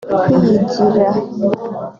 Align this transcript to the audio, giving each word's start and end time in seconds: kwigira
kwigira 0.23 1.07